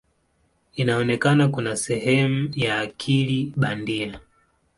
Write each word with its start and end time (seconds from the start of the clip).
Inaonekana 0.75 1.47
kama 1.47 1.75
sehemu 1.75 2.49
ya 2.55 2.79
akili 2.79 3.53
bandia. 3.55 4.19